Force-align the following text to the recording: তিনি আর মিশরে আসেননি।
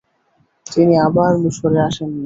তিনি 0.67 0.93
আর 1.25 1.33
মিশরে 1.43 1.79
আসেননি। 1.87 2.19